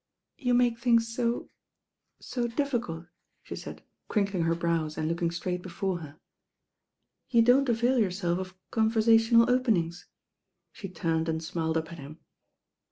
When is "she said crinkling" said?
3.43-4.41